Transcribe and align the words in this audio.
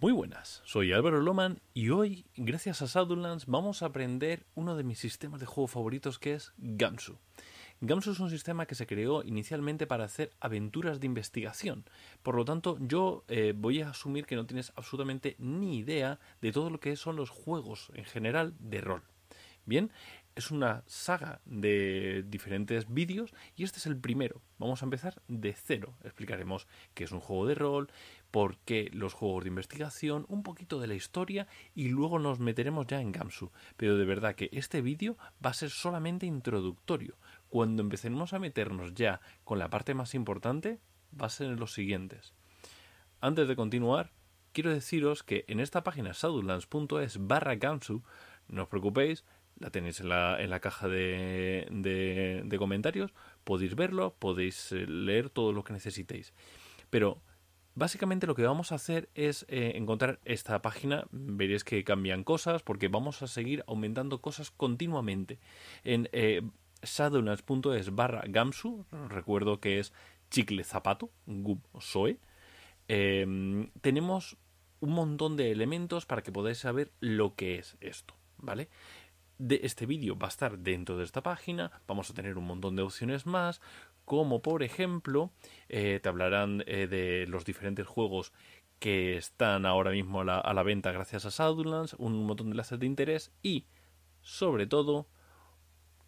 Muy 0.00 0.12
buenas, 0.12 0.62
soy 0.64 0.94
Álvaro 0.94 1.20
Loman 1.20 1.60
y 1.74 1.90
hoy, 1.90 2.24
gracias 2.34 2.80
a 2.80 2.86
Shadowlands, 2.86 3.44
vamos 3.44 3.82
a 3.82 3.86
aprender 3.86 4.46
uno 4.54 4.74
de 4.74 4.82
mis 4.82 4.98
sistemas 4.98 5.40
de 5.40 5.46
juego 5.46 5.68
favoritos 5.68 6.18
que 6.18 6.32
es 6.32 6.54
Gamsu. 6.56 7.18
Gamsu 7.82 8.12
es 8.12 8.20
un 8.20 8.30
sistema 8.30 8.64
que 8.64 8.74
se 8.74 8.86
creó 8.86 9.22
inicialmente 9.22 9.86
para 9.86 10.04
hacer 10.04 10.30
aventuras 10.40 11.00
de 11.00 11.06
investigación. 11.06 11.84
Por 12.22 12.34
lo 12.34 12.46
tanto, 12.46 12.78
yo 12.80 13.24
eh, 13.28 13.52
voy 13.54 13.82
a 13.82 13.90
asumir 13.90 14.24
que 14.24 14.36
no 14.36 14.46
tienes 14.46 14.72
absolutamente 14.74 15.36
ni 15.38 15.76
idea 15.76 16.18
de 16.40 16.50
todo 16.50 16.70
lo 16.70 16.80
que 16.80 16.96
son 16.96 17.16
los 17.16 17.28
juegos 17.28 17.92
en 17.92 18.06
general 18.06 18.54
de 18.58 18.80
rol. 18.80 19.02
Bien, 19.66 19.92
es 20.34 20.50
una 20.50 20.82
saga 20.86 21.40
de 21.44 22.24
diferentes 22.26 22.92
vídeos 22.92 23.34
y 23.56 23.64
este 23.64 23.78
es 23.78 23.86
el 23.86 23.96
primero. 23.96 24.40
Vamos 24.58 24.82
a 24.82 24.86
empezar 24.86 25.20
de 25.28 25.52
cero. 25.52 25.94
Explicaremos 26.02 26.66
qué 26.94 27.04
es 27.04 27.12
un 27.12 27.20
juego 27.20 27.46
de 27.46 27.54
rol, 27.54 27.90
por 28.30 28.58
qué 28.58 28.90
los 28.92 29.14
juegos 29.14 29.44
de 29.44 29.48
investigación, 29.48 30.24
un 30.28 30.42
poquito 30.42 30.80
de 30.80 30.86
la 30.86 30.94
historia 30.94 31.46
y 31.74 31.88
luego 31.88 32.18
nos 32.18 32.38
meteremos 32.38 32.86
ya 32.86 33.00
en 33.00 33.12
Gamsu. 33.12 33.50
Pero 33.76 33.96
de 33.96 34.04
verdad 34.04 34.34
que 34.34 34.50
este 34.52 34.82
vídeo 34.82 35.16
va 35.44 35.50
a 35.50 35.54
ser 35.54 35.70
solamente 35.70 36.26
introductorio. 36.26 37.16
Cuando 37.48 37.82
empecemos 37.82 38.32
a 38.32 38.38
meternos 38.38 38.94
ya 38.94 39.20
con 39.44 39.58
la 39.58 39.70
parte 39.70 39.94
más 39.94 40.14
importante, 40.14 40.78
va 41.20 41.26
a 41.26 41.30
ser 41.30 41.48
en 41.48 41.60
los 41.60 41.72
siguientes. 41.72 42.32
Antes 43.20 43.48
de 43.48 43.56
continuar, 43.56 44.12
quiero 44.52 44.72
deciros 44.72 45.22
que 45.22 45.44
en 45.48 45.60
esta 45.60 45.82
página 45.82 46.12
shadowlands.es 46.12 47.26
barra 47.26 47.56
Gamsu, 47.56 48.02
no 48.48 48.62
os 48.62 48.68
preocupéis, 48.68 49.24
la 49.58 49.70
tenéis 49.70 50.00
en 50.00 50.08
la, 50.08 50.40
en 50.40 50.50
la 50.50 50.60
caja 50.60 50.88
de, 50.88 51.66
de, 51.70 52.58
comentarios, 52.58 53.12
podéis 53.44 53.76
verlo, 53.76 54.14
podéis 54.18 54.72
eh, 54.72 54.86
leer 54.86 55.28
todo 55.28 55.52
lo 55.52 55.64
que 55.64 55.74
necesitéis. 55.74 56.32
Pero 56.88 57.20
básicamente 57.80 58.26
lo 58.26 58.34
que 58.34 58.42
vamos 58.42 58.72
a 58.72 58.74
hacer 58.74 59.08
es 59.14 59.46
eh, 59.48 59.72
encontrar 59.74 60.20
esta 60.26 60.60
página, 60.60 61.06
veréis 61.12 61.64
que 61.64 61.82
cambian 61.82 62.24
cosas 62.24 62.62
porque 62.62 62.88
vamos 62.88 63.22
a 63.22 63.26
seguir 63.26 63.64
aumentando 63.66 64.20
cosas 64.20 64.50
continuamente. 64.50 65.38
En 65.82 66.06
eh, 66.12 66.42
shadowlands.es 66.82 67.94
barra 67.94 68.22
gamsu, 68.28 68.84
recuerdo 69.08 69.60
que 69.60 69.78
es 69.78 69.94
chicle 70.30 70.62
zapato, 70.62 71.10
gub 71.24 71.62
soe, 71.80 72.18
em, 72.86 73.70
tenemos 73.80 74.36
un 74.80 74.90
montón 74.90 75.38
de 75.38 75.50
elementos 75.50 76.04
para 76.04 76.22
que 76.22 76.32
podáis 76.32 76.58
saber 76.58 76.92
lo 77.00 77.34
que 77.34 77.58
es 77.58 77.78
esto, 77.80 78.14
¿vale? 78.36 78.68
de 79.40 79.60
este 79.62 79.86
vídeo 79.86 80.18
va 80.18 80.26
a 80.26 80.28
estar 80.28 80.58
dentro 80.58 80.98
de 80.98 81.04
esta 81.04 81.22
página, 81.22 81.72
vamos 81.88 82.10
a 82.10 82.14
tener 82.14 82.36
un 82.36 82.44
montón 82.44 82.76
de 82.76 82.82
opciones 82.82 83.24
más, 83.24 83.62
como 84.10 84.42
por 84.42 84.64
ejemplo, 84.64 85.30
eh, 85.68 86.00
te 86.02 86.08
hablarán 86.08 86.64
eh, 86.66 86.88
de 86.88 87.28
los 87.28 87.44
diferentes 87.44 87.86
juegos 87.86 88.32
que 88.80 89.16
están 89.16 89.64
ahora 89.66 89.92
mismo 89.92 90.22
a 90.22 90.52
la, 90.52 90.62
venta 90.64 90.90
gracias 90.90 91.26
a 91.26 91.28
Shadowlands, 91.28 91.94
un 91.94 92.26
montón 92.26 92.48
de 92.48 92.54
enlaces 92.54 92.80
de 92.80 92.86
interés 92.86 93.30
y, 93.40 93.66
sobre 94.20 94.66
todo, 94.66 95.06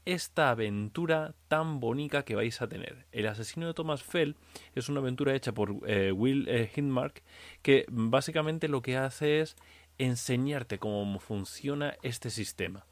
esta 0.04 0.50
aventura 0.50 1.36
tan 1.46 1.78
bonita 1.78 2.24
que 2.24 2.34
vais 2.34 2.60
a 2.60 2.68
tener. 2.68 3.06
El 3.12 3.28
asesino 3.28 3.68
de 3.68 3.74
Thomas 3.74 4.02
Fell 4.02 4.34
es 4.74 4.88
una 4.88 4.98
aventura 4.98 5.36
hecha 5.36 5.52
por 5.52 5.88
eh, 5.88 6.10
Will 6.10 6.48
Hindmark 6.74 7.22
que 7.62 7.86
básicamente 7.88 8.66
lo 8.66 8.82
que 8.82 8.96
hace 8.96 9.42
es 9.42 9.54
enseñarte 9.98 10.80
cómo 10.80 11.20
funciona 11.20 11.94
este 12.02 12.30
sistema. 12.30 12.84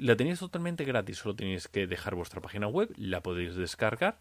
La 0.00 0.16
tenéis 0.16 0.38
totalmente 0.38 0.84
gratis, 0.84 1.18
solo 1.18 1.36
tenéis 1.36 1.68
que 1.68 1.86
dejar 1.86 2.14
vuestra 2.14 2.40
página 2.40 2.66
web, 2.66 2.90
la 2.96 3.22
podéis 3.22 3.54
descargar 3.54 4.18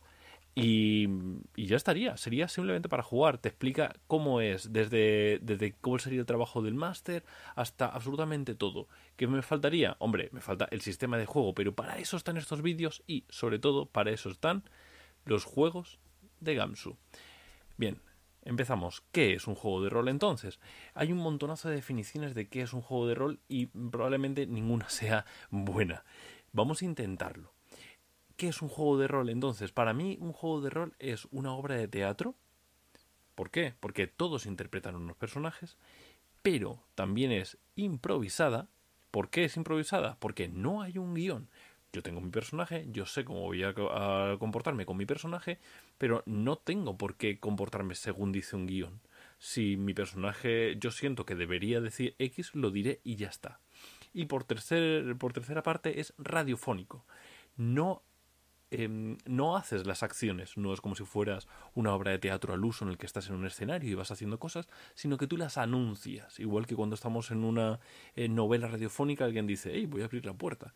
y, 0.53 1.07
ya 1.55 1.77
estaría. 1.77 2.17
Sería 2.17 2.49
simplemente 2.49 2.89
para 2.89 3.01
jugar. 3.01 3.37
Te 3.37 3.47
explica 3.47 3.95
cómo 4.07 4.41
es, 4.41 4.73
desde, 4.73 5.39
desde 5.41 5.71
cómo 5.79 5.97
sería 5.99 6.19
el 6.19 6.25
trabajo 6.25 6.61
del 6.61 6.73
máster 6.73 7.23
hasta 7.55 7.85
absolutamente 7.85 8.55
todo. 8.55 8.89
¿Qué 9.15 9.25
me 9.27 9.41
faltaría? 9.41 9.95
Hombre, 9.99 10.27
me 10.33 10.41
falta 10.41 10.67
el 10.71 10.81
sistema 10.81 11.17
de 11.17 11.25
juego, 11.25 11.53
pero 11.53 11.73
para 11.73 11.97
eso 11.97 12.17
están 12.17 12.35
estos 12.35 12.61
vídeos 12.61 13.01
y, 13.07 13.23
sobre 13.29 13.57
todo, 13.57 13.85
para 13.85 14.11
eso 14.11 14.29
están 14.29 14.63
los 15.23 15.45
juegos 15.45 15.99
de 16.41 16.55
Gamsu. 16.55 16.97
Bien, 17.77 18.01
Empezamos. 18.43 19.03
¿Qué 19.11 19.33
es 19.33 19.47
un 19.47 19.55
juego 19.55 19.83
de 19.83 19.89
rol 19.89 20.07
entonces? 20.07 20.59
Hay 20.93 21.11
un 21.11 21.19
montonazo 21.19 21.69
de 21.69 21.75
definiciones 21.75 22.33
de 22.33 22.47
qué 22.47 22.61
es 22.61 22.73
un 22.73 22.81
juego 22.81 23.07
de 23.07 23.15
rol 23.15 23.39
y 23.47 23.67
probablemente 23.67 24.47
ninguna 24.47 24.89
sea 24.89 25.25
buena. 25.49 26.03
Vamos 26.51 26.81
a 26.81 26.85
intentarlo. 26.85 27.53
¿Qué 28.37 28.47
es 28.47 28.61
un 28.61 28.69
juego 28.69 28.97
de 28.97 29.07
rol 29.07 29.29
entonces? 29.29 29.71
Para 29.71 29.93
mí 29.93 30.17
un 30.21 30.31
juego 30.31 30.61
de 30.61 30.69
rol 30.69 30.95
es 30.99 31.27
una 31.31 31.53
obra 31.53 31.75
de 31.75 31.87
teatro. 31.87 32.35
¿Por 33.35 33.51
qué? 33.51 33.73
Porque 33.79 34.07
todos 34.07 34.45
interpretan 34.45 34.95
unos 34.95 35.17
personajes, 35.17 35.77
pero 36.41 36.81
también 36.95 37.31
es 37.31 37.57
improvisada. 37.75 38.69
¿Por 39.11 39.29
qué 39.29 39.45
es 39.45 39.57
improvisada? 39.57 40.17
Porque 40.19 40.47
no 40.47 40.81
hay 40.81 40.97
un 40.97 41.13
guion 41.15 41.49
yo 41.91 42.03
tengo 42.03 42.21
mi 42.21 42.29
personaje, 42.29 42.85
yo 42.91 43.05
sé 43.05 43.25
cómo 43.25 43.41
voy 43.41 43.63
a, 43.63 43.73
comportarme 44.39 44.85
con 44.85 44.97
mi 44.97 45.05
personaje, 45.05 45.59
pero 45.97 46.23
no 46.25 46.57
tengo 46.57 46.97
por 46.97 47.15
qué 47.15 47.39
comportarme 47.39 47.95
según 47.95 48.31
dice 48.31 48.55
un 48.55 48.67
guion. 48.67 49.01
Si 49.39 49.77
mi 49.77 49.93
personaje 49.93 50.75
yo 50.79 50.91
siento 50.91 51.25
que 51.25 51.35
debería 51.35 51.81
decir 51.81 52.15
X, 52.19 52.53
lo 52.53 52.71
diré 52.71 52.99
y 53.03 53.15
ya 53.15 53.29
está. 53.29 53.59
Y 54.13 54.25
por, 54.25 54.45
por 55.17 55.33
tercera 55.33 55.63
parte 55.63 55.99
es 55.99 56.13
radiofónico. 56.17 57.05
No 57.57 58.03
Em, 58.71 59.17
no 59.25 59.57
haces 59.57 59.87
las 59.87 60.03
acciones, 60.03 60.55
no 60.55 60.73
es 60.73 60.81
como 60.81 60.93
si 60.93 61.03
fueras 61.03 61.47
una 61.73 61.91
obra 61.95 62.11
de 62.11 62.19
teatro 62.19 62.53
al 62.53 62.63
uso 62.63 62.85
en 62.85 62.91
el 62.91 62.99
que 62.99 63.07
estás 63.07 63.27
en 63.27 63.35
un 63.35 63.47
escenario 63.47 63.89
y 63.89 63.95
vas 63.95 64.11
haciendo 64.11 64.37
cosas, 64.37 64.67
sino 64.93 65.17
que 65.17 65.25
tú 65.25 65.37
las 65.37 65.57
anuncias, 65.57 66.39
igual 66.39 66.67
que 66.67 66.75
cuando 66.75 66.93
estamos 66.93 67.31
en 67.31 67.43
una 67.43 67.79
eh, 68.15 68.29
novela 68.29 68.67
radiofónica 68.67 69.25
alguien 69.25 69.47
dice, 69.47 69.71
hey, 69.73 69.87
voy 69.87 70.03
a 70.03 70.05
abrir 70.05 70.23
la 70.25 70.33
puerta. 70.33 70.75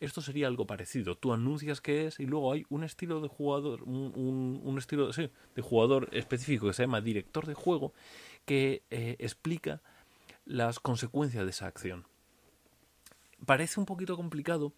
Esto 0.00 0.22
sería 0.22 0.46
algo 0.46 0.66
parecido, 0.66 1.14
tú 1.14 1.32
anuncias 1.32 1.80
qué 1.80 2.06
es 2.06 2.20
y 2.20 2.26
luego 2.26 2.52
hay 2.52 2.64
un 2.70 2.84
estilo 2.84 3.20
de 3.20 3.28
jugador, 3.28 3.82
un, 3.82 4.74
estilo 4.78 5.10
de 5.12 5.62
jugador 5.62 6.08
específico 6.12 6.66
que 6.66 6.72
se 6.72 6.84
llama 6.84 7.02
director 7.02 7.46
de 7.46 7.54
juego 7.54 7.92
que 8.46 8.82
eh, 8.90 9.16
explica 9.18 9.82
las 10.46 10.80
consecuencias 10.80 11.44
de 11.44 11.50
esa 11.50 11.66
acción. 11.66 12.06
Parece 13.44 13.78
un 13.78 13.86
poquito 13.86 14.16
complicado, 14.16 14.72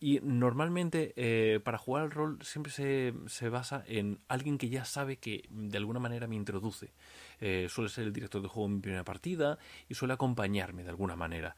y 0.00 0.20
normalmente 0.22 1.12
eh, 1.16 1.58
para 1.60 1.76
jugar 1.76 2.04
al 2.04 2.10
rol 2.12 2.38
siempre 2.42 2.70
se, 2.70 3.14
se, 3.26 3.48
basa 3.48 3.82
en 3.88 4.20
alguien 4.28 4.56
que 4.56 4.68
ya 4.68 4.84
sabe 4.84 5.16
que 5.16 5.44
de 5.50 5.76
alguna 5.76 5.98
manera 5.98 6.28
me 6.28 6.36
introduce. 6.36 6.92
Eh, 7.40 7.66
suele 7.68 7.90
ser 7.90 8.04
el 8.04 8.12
director 8.12 8.40
de 8.40 8.48
juego 8.48 8.68
en 8.68 8.76
mi 8.76 8.80
primera 8.80 9.04
partida 9.04 9.58
y 9.88 9.94
suele 9.94 10.14
acompañarme 10.14 10.84
de 10.84 10.90
alguna 10.90 11.16
manera. 11.16 11.56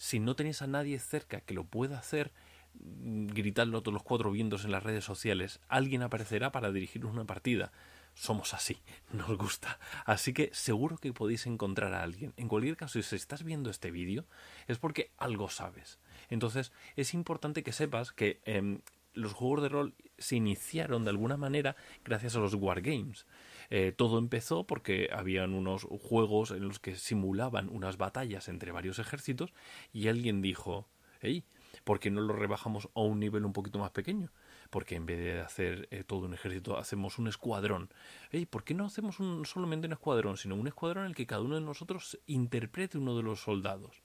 Si 0.00 0.18
no 0.18 0.34
tenéis 0.34 0.62
a 0.62 0.66
nadie 0.66 0.98
cerca 0.98 1.42
que 1.42 1.52
lo 1.52 1.64
pueda 1.64 1.98
hacer, 1.98 2.32
mm, 2.72 3.26
gritadlo 3.26 3.82
todos 3.82 3.92
los 3.92 4.02
cuatro 4.02 4.30
vientos 4.30 4.64
en 4.64 4.72
las 4.72 4.82
redes 4.82 5.04
sociales. 5.04 5.60
Alguien 5.68 6.00
aparecerá 6.00 6.50
para 6.52 6.72
dirigirnos 6.72 7.12
una 7.12 7.26
partida. 7.26 7.70
Somos 8.14 8.54
así, 8.54 8.78
nos 9.12 9.36
gusta. 9.36 9.78
Así 10.06 10.32
que 10.32 10.48
seguro 10.54 10.96
que 10.96 11.12
podéis 11.12 11.46
encontrar 11.46 11.92
a 11.92 12.02
alguien. 12.02 12.32
En 12.38 12.48
cualquier 12.48 12.78
caso, 12.78 13.02
si 13.02 13.14
estás 13.14 13.44
viendo 13.44 13.68
este 13.68 13.90
vídeo, 13.90 14.24
es 14.68 14.78
porque 14.78 15.10
algo 15.18 15.50
sabes 15.50 15.98
entonces 16.30 16.72
es 16.96 17.12
importante 17.12 17.62
que 17.62 17.72
sepas 17.72 18.12
que 18.12 18.40
em, 18.44 18.80
los 19.12 19.34
juegos 19.34 19.62
de 19.62 19.68
rol 19.68 19.94
se 20.20 20.36
iniciaron 20.36 21.02
de 21.04 21.10
alguna 21.10 21.36
manera 21.36 21.74
gracias 22.04 22.36
a 22.36 22.38
los 22.38 22.54
wargames. 22.54 23.26
Eh, 23.70 23.92
todo 23.96 24.18
empezó 24.18 24.64
porque 24.64 25.08
habían 25.12 25.54
unos 25.54 25.84
juegos 25.84 26.50
en 26.50 26.66
los 26.66 26.78
que 26.78 26.96
simulaban 26.96 27.68
unas 27.68 27.96
batallas 27.96 28.48
entre 28.48 28.72
varios 28.72 28.98
ejércitos 28.98 29.52
y 29.92 30.08
alguien 30.08 30.42
dijo, 30.42 30.88
hey, 31.20 31.44
¿por 31.84 32.00
qué 32.00 32.10
no 32.10 32.20
lo 32.20 32.34
rebajamos 32.34 32.88
a 32.94 33.00
un 33.00 33.20
nivel 33.20 33.44
un 33.44 33.52
poquito 33.52 33.78
más 33.78 33.90
pequeño? 33.90 34.30
Porque 34.70 34.96
en 34.96 35.06
vez 35.06 35.18
de 35.18 35.40
hacer 35.40 35.88
eh, 35.90 36.04
todo 36.04 36.26
un 36.26 36.34
ejército, 36.34 36.78
hacemos 36.78 37.18
un 37.18 37.28
escuadrón. 37.28 37.90
Hey, 38.30 38.46
¿por 38.46 38.64
qué 38.64 38.74
no 38.74 38.84
hacemos 38.84 39.20
un, 39.20 39.44
solamente 39.46 39.86
un 39.86 39.92
escuadrón, 39.92 40.36
sino 40.36 40.54
un 40.54 40.66
escuadrón 40.66 41.04
en 41.04 41.10
el 41.10 41.16
que 41.16 41.26
cada 41.26 41.42
uno 41.42 41.56
de 41.56 41.60
nosotros 41.60 42.18
interprete 42.26 42.98
uno 42.98 43.16
de 43.16 43.22
los 43.22 43.40
soldados? 43.40 44.02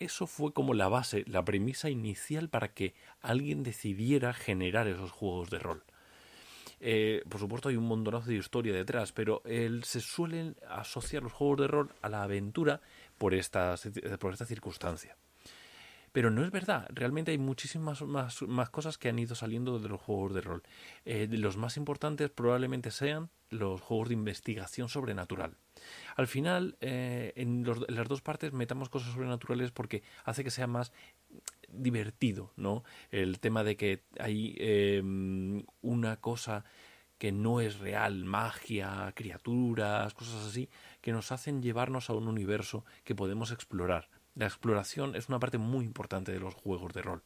Eso 0.00 0.26
fue 0.26 0.52
como 0.52 0.74
la 0.74 0.88
base, 0.88 1.24
la 1.26 1.44
premisa 1.44 1.88
inicial 1.90 2.48
para 2.48 2.72
que 2.72 2.94
alguien 3.20 3.62
decidiera 3.62 4.32
generar 4.32 4.88
esos 4.88 5.12
juegos 5.12 5.50
de 5.50 5.58
rol. 5.58 5.84
Eh, 6.80 7.22
por 7.28 7.38
supuesto 7.38 7.68
hay 7.68 7.76
un 7.76 7.86
montonazo 7.86 8.30
de 8.30 8.36
historia 8.36 8.72
detrás, 8.72 9.12
pero 9.12 9.42
se 9.82 10.00
suelen 10.00 10.56
asociar 10.68 11.22
los 11.22 11.32
juegos 11.32 11.60
de 11.60 11.68
rol 11.68 11.90
a 12.00 12.08
la 12.08 12.22
aventura 12.22 12.80
por 13.18 13.34
esta, 13.34 13.76
circunstancia. 13.76 15.16
Pero 16.12 16.30
no 16.30 16.42
es 16.42 16.50
verdad, 16.50 16.88
realmente 16.88 17.30
hay 17.30 17.38
muchísimas 17.38 18.02
más, 18.02 18.42
más 18.42 18.70
cosas 18.70 18.98
que 18.98 19.10
han 19.10 19.18
ido 19.18 19.36
saliendo 19.36 19.78
de 19.78 19.88
los 19.88 20.00
juegos 20.00 20.34
de 20.34 20.40
rol. 20.40 20.62
Eh, 21.04 21.28
los 21.30 21.56
más 21.56 21.76
importantes 21.76 22.30
probablemente 22.30 22.90
sean 22.90 23.30
los 23.50 23.80
juegos 23.80 24.08
de 24.08 24.14
investigación 24.14 24.88
sobrenatural. 24.88 25.56
Al 26.16 26.26
final, 26.26 26.76
eh, 26.80 27.32
en, 27.36 27.64
las 27.88 28.08
dos 28.08 28.22
partes 28.22 28.52
metamos 28.52 28.88
cosas 28.88 29.12
sobrenaturales 29.12 29.70
porque 29.70 30.02
hace 30.24 30.44
que 30.44 30.50
sea 30.50 30.66
más 30.66 30.92
divertido, 31.68 32.52
¿no? 32.56 32.84
El 33.10 33.38
tema 33.40 33.64
de 33.64 33.76
que 33.76 34.02
hay 34.18 34.56
em, 34.58 35.64
una 35.82 36.16
cosa 36.16 36.64
que 37.18 37.32
no 37.32 37.60
es 37.60 37.78
real, 37.78 38.24
magia, 38.24 39.12
criaturas, 39.14 40.14
cosas 40.14 40.46
así, 40.46 40.70
que 41.02 41.12
nos 41.12 41.32
hacen 41.32 41.62
llevarnos 41.62 42.08
a 42.08 42.14
un 42.14 42.28
universo 42.28 42.84
que 43.04 43.14
podemos 43.14 43.52
explorar. 43.52 44.08
La 44.34 44.46
exploración 44.46 45.14
es 45.14 45.28
una 45.28 45.38
parte 45.38 45.58
muy 45.58 45.84
importante 45.84 46.32
de 46.32 46.40
los 46.40 46.54
juegos 46.54 46.94
de 46.94 47.02
rol. 47.02 47.22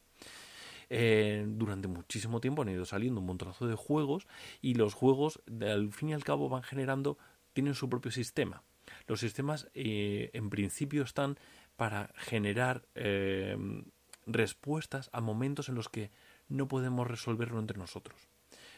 Eh, 0.91 1.45
durante 1.47 1.89
muchísimo 1.89 2.41
tiempo 2.41 2.62
han 2.62 2.69
ido 2.69 2.85
saliendo 2.85 3.21
un 3.21 3.27
montonazo 3.27 3.67
de 3.67 3.75
juegos 3.75 4.27
y 4.61 4.75
los 4.75 4.95
juegos, 4.95 5.41
al 5.61 5.93
fin 5.93 6.11
y 6.11 6.15
al 6.15 6.25
cabo, 6.25 6.49
van 6.49 6.62
generando, 6.62 7.17
tienen 7.55 7.75
su 7.75 7.89
propio 7.89 8.11
sistema. 8.11 8.62
Los 9.06 9.21
sistemas, 9.21 9.69
eh, 9.73 10.31
en 10.35 10.51
principio, 10.51 11.03
están 11.03 11.39
para 11.77 12.11
generar 12.17 12.87
eh, 12.95 13.56
respuestas 14.27 15.09
a 15.12 15.21
momentos 15.21 15.69
en 15.69 15.75
los 15.75 15.89
que 15.89 16.11
no 16.49 16.69
podemos 16.69 17.09
resolverlo 17.09 17.59
entre 17.59 17.79
nosotros. 17.79 18.29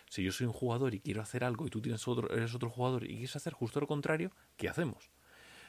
Si 0.09 0.23
yo 0.23 0.33
soy 0.33 0.47
un 0.47 0.53
jugador 0.53 0.95
y 0.95 1.01
quiero 1.01 1.21
hacer 1.21 1.43
algo 1.43 1.67
y 1.67 1.71
tú 1.71 1.81
tienes 1.81 2.07
otro, 2.07 2.31
eres 2.31 2.55
otro 2.55 2.71
jugador 2.71 3.05
y 3.05 3.15
quieres 3.15 3.37
hacer 3.37 3.53
justo 3.53 3.81
lo 3.81 3.87
contrario, 3.87 4.31
¿qué 4.57 4.69
hacemos? 4.69 5.11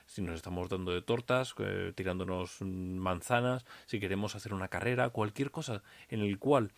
Si 0.05 0.21
nos 0.21 0.35
estamos 0.35 0.69
dando 0.69 0.93
de 0.93 1.01
tortas, 1.01 1.53
eh, 1.57 1.91
tirándonos 1.95 2.61
manzanas, 2.61 3.65
si 3.87 3.99
queremos 3.99 4.35
hacer 4.35 4.53
una 4.53 4.67
carrera, 4.67 5.09
cualquier 5.09 5.51
cosa 5.51 5.83
en 6.07 6.21
el 6.21 6.37
cual 6.39 6.71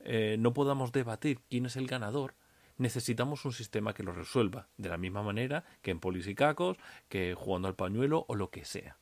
eh, 0.00 0.36
no 0.38 0.52
podamos 0.52 0.92
debatir 0.92 1.40
quién 1.48 1.66
es 1.66 1.76
el 1.76 1.86
ganador, 1.86 2.34
necesitamos 2.78 3.44
un 3.44 3.52
sistema 3.52 3.94
que 3.94 4.02
lo 4.02 4.12
resuelva, 4.12 4.68
de 4.76 4.88
la 4.88 4.98
misma 4.98 5.22
manera 5.22 5.64
que 5.82 5.90
en 5.90 6.00
polis 6.00 6.26
y 6.26 6.34
cacos, 6.34 6.76
que 7.08 7.34
jugando 7.34 7.68
al 7.68 7.76
pañuelo 7.76 8.24
o 8.28 8.34
lo 8.34 8.50
que 8.50 8.64
sea. 8.64 8.98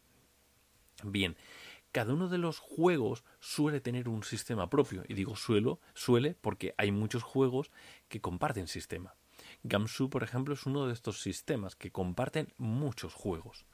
Bien, 1.02 1.36
cada 1.92 2.12
uno 2.12 2.28
de 2.28 2.38
los 2.38 2.58
juegos 2.58 3.24
suele 3.38 3.80
tener 3.80 4.08
un 4.08 4.24
sistema 4.24 4.68
propio. 4.68 5.04
Y 5.08 5.14
digo 5.14 5.36
suelo, 5.36 5.80
suele 5.94 6.34
porque 6.34 6.74
hay 6.76 6.90
muchos 6.90 7.22
juegos 7.22 7.70
que 8.08 8.20
comparten 8.20 8.66
sistema. 8.66 9.14
Gamsu, 9.62 10.10
por 10.10 10.22
ejemplo, 10.22 10.54
es 10.54 10.66
uno 10.66 10.86
de 10.86 10.92
estos 10.92 11.20
sistemas 11.20 11.76
que 11.76 11.92
comparten 11.92 12.52
muchos 12.58 13.14
juegos. 13.14 13.66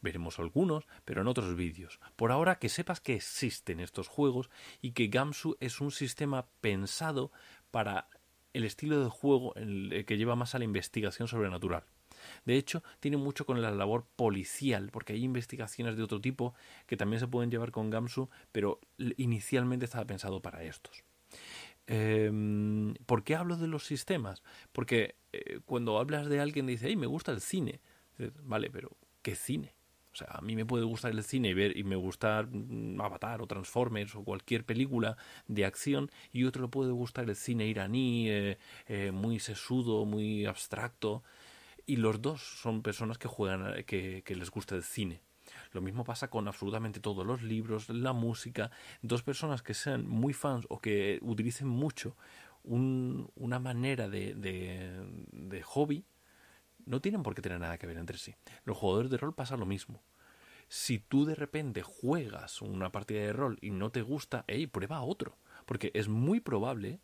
Veremos 0.00 0.38
algunos, 0.38 0.86
pero 1.04 1.20
en 1.20 1.28
otros 1.28 1.54
vídeos. 1.54 2.00
Por 2.16 2.32
ahora 2.32 2.58
que 2.58 2.68
sepas 2.68 3.00
que 3.00 3.14
existen 3.14 3.80
estos 3.80 4.08
juegos 4.08 4.48
y 4.80 4.92
que 4.92 5.08
Gamsu 5.08 5.56
es 5.60 5.80
un 5.80 5.90
sistema 5.90 6.46
pensado 6.60 7.30
para 7.70 8.08
el 8.56 8.64
estilo 8.64 9.02
de 9.02 9.10
juego 9.10 9.54
que 9.54 10.16
lleva 10.16 10.36
más 10.36 10.54
a 10.54 10.58
la 10.58 10.64
investigación 10.64 11.28
sobrenatural. 11.28 11.84
De 12.44 12.56
hecho, 12.56 12.82
tiene 13.00 13.16
mucho 13.16 13.46
con 13.46 13.62
la 13.62 13.70
labor 13.70 14.06
policial, 14.16 14.90
porque 14.90 15.12
hay 15.12 15.24
investigaciones 15.24 15.96
de 15.96 16.02
otro 16.02 16.20
tipo 16.20 16.54
que 16.86 16.96
también 16.96 17.20
se 17.20 17.28
pueden 17.28 17.50
llevar 17.50 17.70
con 17.70 17.90
Gamsu, 17.90 18.30
pero 18.52 18.80
inicialmente 19.16 19.84
estaba 19.84 20.06
pensado 20.06 20.40
para 20.40 20.62
estos. 20.62 21.04
Em, 21.86 22.94
¿Por 23.06 23.22
qué 23.22 23.36
hablo 23.36 23.56
de 23.56 23.68
los 23.68 23.84
sistemas? 23.84 24.42
Porque 24.72 25.16
eh, 25.32 25.60
cuando 25.64 25.98
hablas 25.98 26.28
de 26.28 26.40
alguien 26.40 26.66
dice, 26.66 26.86
hey, 26.88 26.96
me 26.96 27.06
gusta 27.06 27.32
el 27.32 27.40
cine. 27.40 27.80
Vale, 28.42 28.70
pero 28.70 28.96
¿qué 29.22 29.34
cine? 29.34 29.75
O 30.16 30.18
sea, 30.18 30.28
a 30.30 30.40
mí 30.40 30.56
me 30.56 30.64
puede 30.64 30.84
gustar 30.84 31.12
el 31.12 31.22
cine 31.22 31.50
y 31.50 31.52
ver 31.52 31.76
y 31.76 31.84
me 31.84 31.94
gusta 31.94 32.48
mm, 32.50 32.98
Avatar 33.02 33.42
o 33.42 33.46
Transformers 33.46 34.14
o 34.14 34.24
cualquier 34.24 34.64
película 34.64 35.18
de 35.46 35.66
acción 35.66 36.10
y 36.32 36.44
otro 36.44 36.62
le 36.62 36.68
puede 36.68 36.90
gustar 36.90 37.28
el 37.28 37.36
cine 37.36 37.66
iraní, 37.66 38.30
eh, 38.30 38.58
eh, 38.86 39.10
muy 39.12 39.40
sesudo, 39.40 40.06
muy 40.06 40.46
abstracto 40.46 41.22
y 41.84 41.96
los 41.96 42.22
dos 42.22 42.40
son 42.40 42.80
personas 42.80 43.18
que 43.18 43.28
juegan, 43.28 43.84
que, 43.84 44.22
que 44.24 44.34
les 44.34 44.50
gusta 44.50 44.74
el 44.74 44.84
cine. 44.84 45.20
Lo 45.72 45.82
mismo 45.82 46.02
pasa 46.02 46.28
con 46.28 46.48
absolutamente 46.48 46.98
todos 46.98 47.26
los 47.26 47.42
libros, 47.42 47.90
la 47.90 48.14
música. 48.14 48.70
Dos 49.02 49.22
personas 49.22 49.62
que 49.62 49.74
sean 49.74 50.08
muy 50.08 50.32
fans 50.32 50.64
o 50.70 50.80
que 50.80 51.18
utilicen 51.20 51.68
mucho 51.68 52.16
un, 52.64 53.30
una 53.36 53.58
manera 53.58 54.08
de, 54.08 55.62
hobby 55.64 56.04
no 56.86 57.00
tienen 57.00 57.22
por 57.22 57.34
qué 57.34 57.42
tener 57.42 57.60
nada 57.60 57.78
que 57.78 57.86
ver 57.86 57.98
entre 57.98 58.18
sí. 58.18 58.34
Los 58.64 58.76
jugadores 58.76 59.10
de 59.10 59.18
rol 59.18 59.34
pasa 59.34 59.56
lo 59.56 59.66
mismo. 59.66 60.02
Si 60.68 60.98
tú 60.98 61.24
de 61.24 61.34
repente 61.34 61.82
juegas 61.82 62.62
una 62.62 62.90
partida 62.90 63.20
de 63.20 63.32
rol 63.32 63.58
y 63.60 63.70
no 63.70 63.90
te 63.90 64.02
gusta, 64.02 64.44
hey, 64.48 64.66
prueba 64.66 65.02
otro. 65.02 65.36
Porque 65.64 65.90
es 65.94 66.08
muy 66.08 66.40
probable 66.40 67.00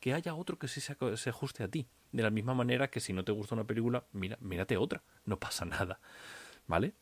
que 0.00 0.14
haya 0.14 0.34
otro 0.34 0.58
que 0.58 0.68
sí 0.68 0.80
se, 0.80 0.96
se 1.16 1.30
ajuste 1.30 1.64
a 1.64 1.68
ti. 1.68 1.88
De 2.12 2.22
la 2.22 2.30
misma 2.30 2.54
manera 2.54 2.88
que 2.88 3.00
si 3.00 3.12
no 3.12 3.24
te 3.24 3.32
gusta 3.32 3.54
una 3.54 3.66
película, 3.66 4.04
mira, 4.12 4.36
mírate 4.40 4.76
otra, 4.76 5.02
no 5.24 5.38
pasa 5.38 5.64
nada. 5.64 6.00
¿Vale? 6.66 6.94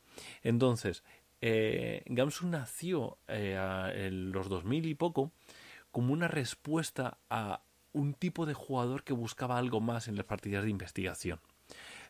Entonces, 0.42 1.04
eh, 1.40 2.02
Gamsu 2.06 2.46
nació 2.46 3.18
eh, 3.28 3.56
en 3.94 4.32
los 4.32 4.48
2000 4.48 4.86
y 4.86 4.94
poco 4.94 5.32
como 5.90 6.12
una 6.12 6.28
respuesta 6.28 7.18
a 7.28 7.62
un 7.92 8.14
tipo 8.14 8.46
de 8.46 8.54
jugador 8.54 9.02
que 9.02 9.12
buscaba 9.12 9.58
algo 9.58 9.80
más 9.80 10.06
en 10.06 10.16
las 10.16 10.26
partidas 10.26 10.64
de 10.64 10.70
investigación. 10.70 11.40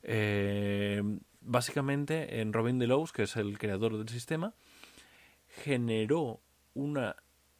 Eh, 0.02 1.02
básicamente, 1.40 2.40
en 2.40 2.52
Robin 2.52 2.78
Delos, 2.78 3.12
que 3.12 3.24
es 3.24 3.36
el 3.36 3.58
creador 3.58 3.98
del 3.98 4.08
sistema, 4.08 4.54
generó 5.48 6.40
una, 6.74 7.16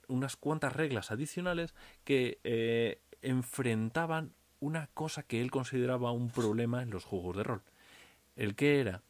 unas 0.09 0.37
cuantas 0.37 0.75
reglas 0.75 1.11
adicionales 1.11 1.75
que 2.05 2.39
eh, 2.45 3.01
enfrentaban 3.23 4.33
una 4.61 4.89
cosa 4.95 5.23
que 5.23 5.41
él 5.41 5.51
consideraba 5.51 6.13
un 6.13 6.31
problema 6.31 6.83
en 6.83 6.91
los 6.91 7.05
juegos 7.05 7.37
de 7.37 7.43
rol. 7.43 7.63
El 8.37 8.55
que 8.55 8.81
era 8.81 9.03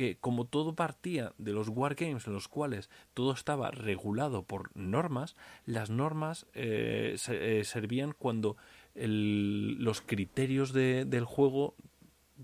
que 0.00 0.16
como 0.16 0.46
todo 0.46 0.74
partía 0.74 1.34
de 1.36 1.52
los 1.52 1.68
wargames 1.68 2.26
en 2.26 2.32
los 2.32 2.48
cuales 2.48 2.88
todo 3.12 3.32
estaba 3.32 3.70
regulado 3.70 4.44
por 4.44 4.74
normas, 4.74 5.36
las 5.66 5.90
normas 5.90 6.46
eh, 6.54 7.16
eh, 7.28 7.62
servían 7.64 8.14
cuando 8.16 8.56
los 8.94 10.00
criterios 10.00 10.72
del 10.72 11.24
juego 11.26 11.74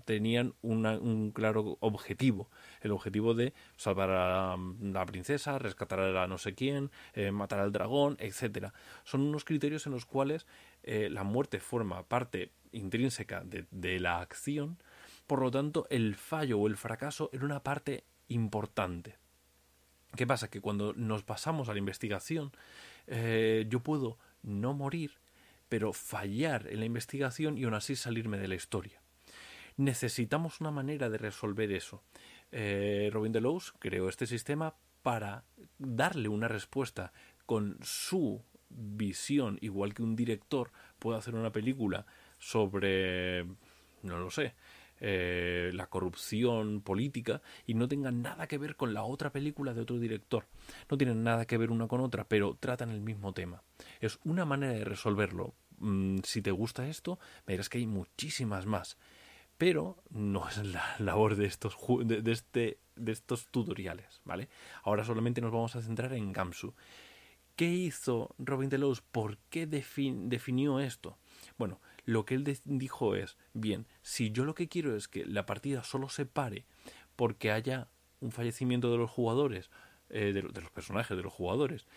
tenían 0.05 0.53
un 0.61 1.31
claro 1.33 1.77
objetivo. 1.79 2.49
El 2.81 2.91
objetivo 2.91 3.33
de 3.33 3.53
salvar 3.75 4.09
a 4.09 4.57
la 4.81 5.05
princesa, 5.05 5.59
rescatar 5.59 5.99
a 5.99 6.11
la 6.11 6.27
no 6.27 6.37
sé 6.37 6.53
quién, 6.53 6.91
eh, 7.13 7.31
matar 7.31 7.59
al 7.59 7.71
dragón, 7.71 8.17
etcétera. 8.19 8.73
Son 9.03 9.21
unos 9.21 9.45
criterios 9.45 9.85
en 9.85 9.93
los 9.93 10.05
cuales 10.05 10.45
eh, 10.83 11.09
la 11.09 11.23
muerte 11.23 11.59
forma 11.59 12.03
parte 12.03 12.51
intrínseca 12.71 13.43
de, 13.43 13.99
la 13.99 14.19
acción. 14.19 14.77
Por 15.25 15.41
lo 15.41 15.51
tanto, 15.51 15.87
el 15.89 16.15
fallo 16.15 16.59
o 16.59 16.67
el 16.67 16.77
fracaso 16.77 17.29
era 17.33 17.45
una 17.45 17.63
parte 17.63 18.03
importante. 18.27 19.17
¿Qué 20.15 20.25
pasa? 20.25 20.49
Que 20.49 20.61
cuando 20.61 20.93
nos 20.93 21.23
pasamos 21.23 21.69
a 21.69 21.73
la 21.73 21.79
investigación, 21.79 22.51
eh, 23.07 23.65
yo 23.69 23.81
puedo 23.81 24.17
no 24.41 24.73
morir, 24.73 25.19
pero 25.69 25.91
fallar 25.91 26.67
en 26.67 26.79
la 26.79 26.85
investigación 26.85 27.57
y 27.57 27.65
aún 27.65 27.73
así 27.73 27.95
salirme 27.95 28.37
de 28.37 28.47
la 28.47 28.55
historia 28.55 29.01
necesitamos 29.77 30.59
una 30.59 30.71
manera 30.71 31.09
de 31.09 31.17
resolver 31.17 31.71
eso. 31.71 32.03
Eh, 32.51 33.09
Robin 33.13 33.31
Delos 33.31 33.73
creó 33.79 34.09
este 34.09 34.27
sistema 34.27 34.75
para 35.03 35.45
darle 35.77 36.27
una 36.27 36.47
respuesta 36.47 37.13
con 37.45 37.77
su 37.81 38.43
visión, 38.69 39.57
igual 39.61 39.93
que 39.93 40.03
un 40.03 40.15
director 40.15 40.71
puede 40.99 41.17
hacer 41.17 41.35
una 41.35 41.51
película 41.51 42.05
sobre, 42.37 43.45
no 44.03 44.19
lo 44.19 44.29
sé, 44.29 44.55
eh, 44.99 45.69
la 45.73 45.87
corrupción 45.87 46.81
política 46.81 47.41
y 47.67 47.75
no 47.75 47.87
tenga 47.87 48.11
nada 48.11 48.47
que 48.47 48.57
ver 48.57 48.75
con 48.75 48.93
la 48.93 49.03
otra 49.03 49.31
película 49.31 49.73
de 49.73 49.81
otro 49.81 49.99
director. 49.99 50.47
No 50.89 50.97
tienen 50.97 51.23
nada 51.23 51.45
que 51.45 51.57
ver 51.57 51.69
una 51.69 51.87
con 51.87 52.01
otra, 52.01 52.27
pero 52.27 52.57
tratan 52.59 52.89
el 52.89 53.01
mismo 53.01 53.33
tema. 53.33 53.61
Es 53.99 54.19
una 54.25 54.43
manera 54.43 54.73
de 54.73 54.83
resolverlo. 54.83 55.53
Mm, 55.77 56.19
si 56.23 56.41
te 56.41 56.51
gusta 56.51 56.87
esto, 56.87 57.19
verás 57.45 57.69
que 57.69 57.77
hay 57.77 57.85
muchísimas 57.85 58.65
más 58.65 58.97
pero 59.57 59.97
no 60.09 60.47
es 60.47 60.57
la 60.57 60.95
labor 60.99 61.35
de 61.35 61.45
estos, 61.45 61.77
de, 62.05 62.31
este, 62.31 62.79
de 62.95 63.11
estos 63.11 63.47
tutoriales, 63.47 64.21
¿vale? 64.23 64.49
Ahora 64.83 65.03
solamente 65.03 65.41
nos 65.41 65.51
vamos 65.51 65.75
a 65.75 65.81
centrar 65.81 66.13
en 66.13 66.31
Gamsu. 66.31 66.73
¿Qué 67.55 67.69
hizo 67.69 68.35
Robin 68.37 68.69
Delos? 68.69 69.01
¿Por 69.01 69.37
qué 69.49 69.65
definió 69.65 70.79
esto? 70.79 71.17
Bueno, 71.57 71.81
lo 72.05 72.23
que 72.23 72.35
él 72.35 72.43
dijo 72.65 73.15
es, 73.15 73.35
bien, 73.53 73.87
si 74.03 74.31
yo 74.31 74.45
lo 74.45 74.53
que 74.53 74.67
quiero 74.67 74.95
es 74.95 75.07
que 75.07 75.25
la 75.25 75.47
partida 75.47 75.83
solo 75.83 76.07
se 76.09 76.27
pare 76.27 76.65
porque 77.15 77.51
haya 77.51 77.87
un 78.19 78.31
fallecimiento 78.31 78.91
de 78.91 78.97
los 78.97 79.09
jugadores, 79.09 79.71
eh, 80.09 80.33
de, 80.33 80.43
de 80.43 80.61
los 80.61 80.69
personajes, 80.69 81.17
de 81.17 81.23
los 81.23 81.33
jugadores, 81.33 81.87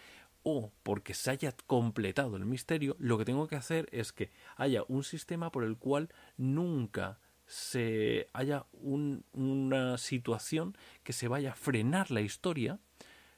o 0.42 0.72
porque 0.82 1.12
se 1.12 1.30
haya 1.30 1.54
completado 1.66 2.36
el 2.36 2.46
misterio, 2.46 2.96
lo 2.98 3.18
que 3.18 3.26
tengo 3.26 3.46
que 3.46 3.56
hacer 3.56 3.86
es 3.92 4.12
que 4.12 4.30
haya 4.56 4.82
un 4.88 5.04
sistema 5.04 5.52
por 5.52 5.64
el 5.64 5.76
cual 5.76 6.08
nunca 6.38 7.20
se 7.50 8.28
haya 8.32 8.64
una 8.72 9.98
situación 9.98 10.76
que 11.02 11.12
se 11.12 11.26
vaya 11.26 11.50
a 11.50 11.56
frenar 11.56 12.12
la 12.12 12.20
historia 12.20 12.78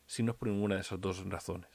si 0.06 0.22
no 0.22 0.32
es 0.32 0.38
por 0.38 0.48
ninguna 0.48 0.74
de 0.74 0.82
esas 0.82 1.00
dos 1.00 1.24
razones. 1.24 1.70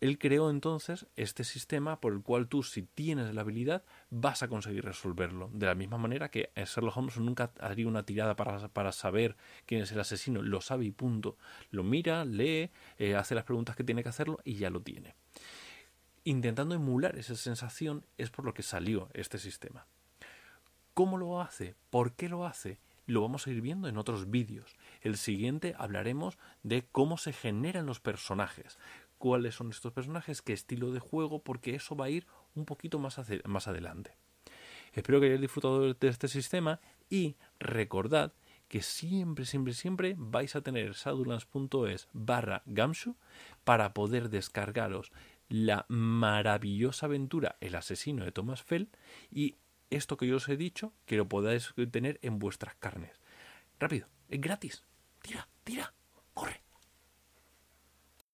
Él 0.00 0.18
creó 0.18 0.50
entonces 0.50 1.06
este 1.16 1.42
sistema 1.42 2.00
por 2.00 2.12
el 2.12 2.22
cual 2.22 2.46
tú, 2.46 2.62
si 2.62 2.82
tienes 2.82 3.34
la 3.34 3.40
habilidad, 3.40 3.82
vas 4.10 4.44
a 4.44 4.48
conseguir 4.48 4.84
resolverlo. 4.84 5.50
De 5.52 5.66
la 5.66 5.74
misma 5.74 5.98
manera 5.98 6.30
que 6.30 6.52
Sherlock 6.54 6.96
Holmes 6.96 7.16
nunca 7.16 7.50
haría 7.58 7.88
una 7.88 8.04
tirada 8.04 8.36
para, 8.36 8.68
para 8.68 8.92
saber 8.92 9.36
quién 9.66 9.82
es 9.82 9.90
el 9.90 9.98
asesino, 9.98 10.42
lo 10.42 10.60
sabe 10.60 10.84
y 10.84 10.92
punto. 10.92 11.36
Lo 11.70 11.82
mira, 11.82 12.24
lee, 12.24 12.70
eh, 12.98 13.16
hace 13.16 13.34
las 13.34 13.44
preguntas 13.44 13.74
que 13.74 13.82
tiene 13.82 14.04
que 14.04 14.10
hacerlo 14.10 14.38
y 14.44 14.54
ya 14.56 14.70
lo 14.70 14.80
tiene. 14.80 15.16
intentando 16.22 16.76
emular 16.76 17.18
esa 17.18 17.34
sensación 17.34 18.06
es 18.16 18.30
por 18.30 18.44
lo 18.44 18.54
que 18.54 18.62
salió 18.62 19.08
este 19.12 19.38
sistema. 19.38 19.86
¿Cómo 20.94 21.18
lo 21.18 21.40
hace? 21.40 21.74
¿Por 21.90 22.12
qué 22.12 22.28
lo 22.28 22.46
hace? 22.46 22.78
Lo 23.06 23.20
vamos 23.20 23.46
a 23.46 23.50
ir 23.50 23.60
viendo 23.60 23.88
en 23.88 23.98
otros 23.98 24.30
vídeos. 24.30 24.76
El 25.00 25.16
siguiente 25.16 25.74
hablaremos 25.76 26.38
de 26.62 26.86
cómo 26.86 27.18
se 27.18 27.32
generan 27.32 27.84
los 27.84 27.98
personajes, 27.98 28.78
cuáles 29.18 29.56
son 29.56 29.70
estos 29.70 29.92
personajes, 29.92 30.40
qué 30.40 30.52
estilo 30.52 30.92
de 30.92 31.00
juego, 31.00 31.42
porque 31.42 31.74
eso 31.74 31.96
va 31.96 32.06
a 32.06 32.10
ir 32.10 32.28
un 32.54 32.64
poquito 32.64 33.00
más, 33.00 33.20
más 33.44 33.66
adelante. 33.66 34.16
Espero 34.92 35.18
que 35.18 35.26
hayáis 35.26 35.40
disfrutado 35.40 35.92
de 35.92 36.08
este 36.08 36.28
sistema 36.28 36.80
y 37.10 37.34
recordad 37.58 38.32
que 38.68 38.80
siempre, 38.80 39.44
siempre, 39.44 39.74
siempre 39.74 40.14
vais 40.16 40.54
a 40.54 40.62
tener 40.62 40.94
sadulans.es 40.94 42.08
barra 42.12 42.62
gamshu 42.66 43.16
para 43.64 43.92
poder 43.94 44.30
descargaros 44.30 45.10
la 45.48 45.84
maravillosa 45.88 47.06
aventura 47.06 47.56
El 47.60 47.74
asesino 47.74 48.24
de 48.24 48.32
Thomas 48.32 48.62
Fell 48.62 48.88
y 49.30 49.56
esto 49.94 50.16
que 50.16 50.26
yo 50.26 50.36
os 50.36 50.48
he 50.48 50.56
dicho, 50.56 50.92
que 51.06 51.16
lo 51.16 51.28
podáis 51.28 51.72
tener 51.90 52.18
en 52.22 52.38
vuestras 52.38 52.74
carnes. 52.76 53.12
Rápido, 53.78 54.08
es 54.28 54.40
gratis. 54.40 54.84
Tira, 55.22 55.48
tira. 55.64 55.92